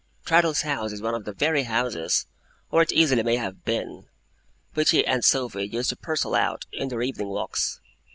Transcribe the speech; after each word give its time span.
Traddles's 0.25 0.63
house 0.63 0.91
is 0.91 0.99
one 0.99 1.13
of 1.13 1.25
the 1.25 1.31
very 1.31 1.61
houses 1.61 2.25
or 2.71 2.81
it 2.81 2.91
easily 2.91 3.21
may 3.21 3.35
have 3.35 3.63
been 3.63 4.07
which 4.73 4.89
he 4.89 5.05
and 5.05 5.23
Sophy 5.23 5.67
used 5.67 5.89
to 5.89 5.95
parcel 5.95 6.33
out, 6.33 6.65
in 6.71 6.87
their 6.87 7.03
evening 7.03 7.27
walks. 7.27 7.79